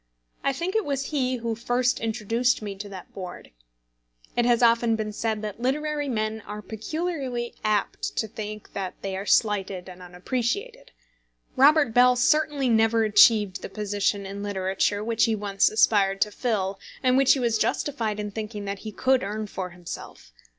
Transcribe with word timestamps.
I 0.43 0.51
think 0.51 0.75
it 0.75 0.83
was 0.83 1.11
he 1.11 1.35
who 1.35 1.53
first 1.53 1.99
introduced 1.99 2.63
me 2.63 2.73
to 2.75 2.89
that 2.89 3.13
board. 3.13 3.51
It 4.35 4.45
has 4.47 4.63
often 4.63 4.95
been 4.95 5.13
said 5.13 5.43
that 5.43 5.61
literary 5.61 6.09
men 6.09 6.41
are 6.47 6.63
peculiarly 6.63 7.53
apt 7.63 8.17
to 8.17 8.27
think 8.27 8.73
that 8.73 8.95
they 9.03 9.15
are 9.15 9.27
slighted 9.27 9.87
and 9.87 10.01
unappreciated. 10.01 10.91
Robert 11.55 11.93
Bell 11.93 12.15
certainly 12.15 12.67
never 12.67 13.03
achieved 13.03 13.61
the 13.61 13.69
position 13.69 14.25
in 14.25 14.41
literature 14.41 15.03
which 15.03 15.25
he 15.25 15.35
once 15.35 15.69
aspired 15.69 16.19
to 16.21 16.31
fill, 16.31 16.79
and 17.03 17.15
which 17.15 17.33
he 17.33 17.39
was 17.39 17.59
justified 17.59 18.19
in 18.19 18.31
thinking 18.31 18.65
that 18.65 18.79
he 18.79 18.91
could 18.91 19.21
earn 19.21 19.45
for 19.45 19.69
himself. 19.69 20.31